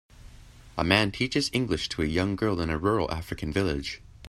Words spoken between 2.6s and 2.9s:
a